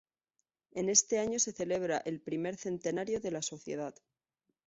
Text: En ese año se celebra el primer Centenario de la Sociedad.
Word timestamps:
En 0.71 0.89
ese 0.89 1.19
año 1.19 1.37
se 1.37 1.51
celebra 1.51 1.97
el 2.03 2.21
primer 2.21 2.55
Centenario 2.57 3.19
de 3.21 3.29
la 3.29 3.43
Sociedad. 3.43 3.93